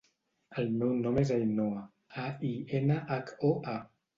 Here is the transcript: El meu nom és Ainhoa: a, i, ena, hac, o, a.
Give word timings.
El 0.61 0.71
meu 0.77 0.93
nom 1.01 1.19
és 1.23 1.33
Ainhoa: 1.35 1.85
a, 2.25 2.27
i, 2.53 2.55
ena, 2.81 2.99
hac, 3.13 3.33
o, 3.53 3.53
a. 3.79 3.81